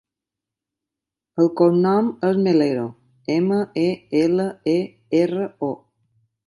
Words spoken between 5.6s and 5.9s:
o.